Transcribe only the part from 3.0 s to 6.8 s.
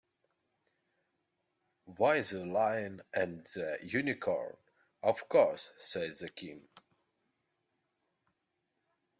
and the Unicorn, of course,’ said the King.